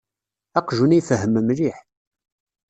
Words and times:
Aqjun-a 0.59 0.97
ifehhem 0.99 1.35
mliḥ. 1.43 1.77